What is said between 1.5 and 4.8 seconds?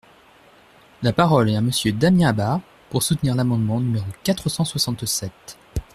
est à Monsieur Damien Abad, pour soutenir l’amendement numéro quatre cent